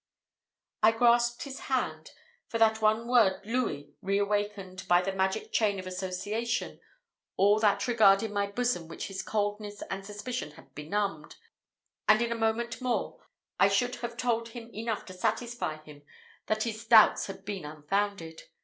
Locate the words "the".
4.99-5.13